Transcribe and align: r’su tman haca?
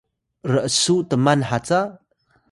r’su 0.51 0.95
tman 1.09 1.41
haca? 1.49 1.81